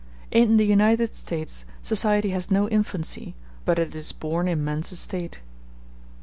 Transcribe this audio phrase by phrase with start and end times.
[0.31, 5.43] In the United States society has no infancy, but it is born in man's estate.